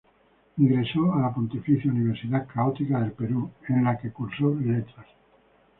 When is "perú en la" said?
3.11-3.99